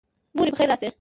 [0.37, 0.87] موري پخیر راشي